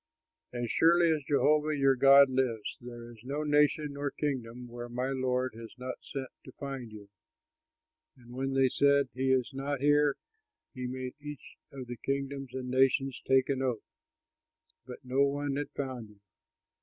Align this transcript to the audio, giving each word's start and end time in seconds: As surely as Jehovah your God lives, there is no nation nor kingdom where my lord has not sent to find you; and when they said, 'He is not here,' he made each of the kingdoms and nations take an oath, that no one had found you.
As 0.51 0.71
surely 0.71 1.11
as 1.11 1.23
Jehovah 1.25 1.77
your 1.77 1.95
God 1.95 2.27
lives, 2.27 2.75
there 2.81 3.11
is 3.11 3.19
no 3.23 3.43
nation 3.43 3.93
nor 3.93 4.09
kingdom 4.09 4.67
where 4.67 4.89
my 4.89 5.11
lord 5.11 5.53
has 5.53 5.75
not 5.77 5.99
sent 6.03 6.29
to 6.43 6.51
find 6.53 6.91
you; 6.91 7.07
and 8.17 8.33
when 8.33 8.55
they 8.55 8.67
said, 8.67 9.09
'He 9.13 9.31
is 9.31 9.51
not 9.53 9.79
here,' 9.79 10.15
he 10.73 10.87
made 10.87 11.13
each 11.19 11.55
of 11.71 11.85
the 11.85 11.97
kingdoms 11.97 12.51
and 12.55 12.71
nations 12.71 13.21
take 13.27 13.47
an 13.47 13.61
oath, 13.61 13.85
that 14.87 15.05
no 15.05 15.21
one 15.21 15.55
had 15.55 15.69
found 15.69 16.09
you. 16.09 16.19